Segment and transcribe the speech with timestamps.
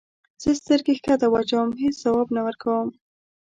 [0.41, 2.87] زه سترګې کښته واچوم هیڅ ځواب نه ورکوم.